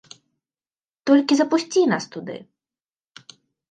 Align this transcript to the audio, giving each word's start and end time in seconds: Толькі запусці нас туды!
Толькі 1.11 1.33
запусці 1.43 1.87
нас 1.95 2.03
туды! 2.19 2.37